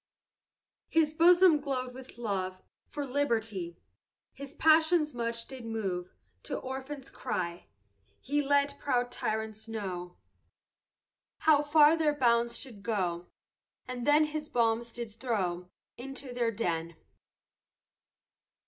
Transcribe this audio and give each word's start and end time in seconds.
His 0.89 1.13
bosom 1.13 1.59
glow'd 1.61 1.93
with 1.93 2.17
love 2.17 2.59
For 2.87 3.05
liberty, 3.05 3.77
His 4.33 4.55
passions 4.55 5.13
much 5.13 5.45
did 5.45 5.63
move 5.63 6.11
To 6.41 6.57
orphans' 6.57 7.11
cry, 7.11 7.67
He 8.19 8.41
let 8.41 8.79
proud 8.79 9.11
tyrants 9.11 9.67
know, 9.67 10.17
How 11.41 11.61
far 11.61 11.95
their 11.95 12.15
bounds 12.15 12.57
should 12.57 12.81
go 12.81 13.27
And 13.87 14.07
then 14.07 14.23
his 14.25 14.49
bombs 14.49 14.91
did 14.91 15.11
throw 15.11 15.69
Into 15.97 16.33
their 16.33 16.49
den. 16.49 16.95